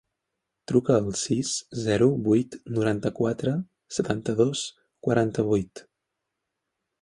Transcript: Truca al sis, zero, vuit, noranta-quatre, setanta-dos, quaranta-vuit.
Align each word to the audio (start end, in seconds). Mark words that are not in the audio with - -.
Truca 0.69 0.93
al 1.01 1.09
sis, 1.23 1.51
zero, 1.81 2.07
vuit, 2.27 2.57
noranta-quatre, 2.77 3.53
setanta-dos, 3.99 4.65
quaranta-vuit. 5.09 5.85